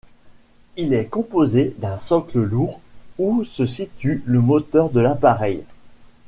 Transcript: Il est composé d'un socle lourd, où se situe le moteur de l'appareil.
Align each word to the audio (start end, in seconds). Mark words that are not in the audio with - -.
Il 0.77 0.95
est 0.95 1.05
composé 1.05 1.75
d'un 1.77 1.99
socle 1.99 2.39
lourd, 2.39 2.79
où 3.19 3.43
se 3.43 3.67
situe 3.67 4.23
le 4.25 4.41
moteur 4.41 4.89
de 4.89 4.99
l'appareil. 4.99 5.61